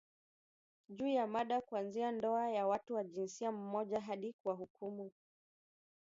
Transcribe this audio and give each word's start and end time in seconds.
juu 0.89 1.07
ya 1.07 1.27
mada 1.27 1.61
kuanzia 1.61 2.11
ndoa 2.11 2.53
za 2.53 2.67
watu 2.67 2.93
wa 2.93 3.03
jinsia 3.03 3.51
mmoja 3.51 4.01
hadi 4.01 4.33
kuwahukumu 4.33 5.11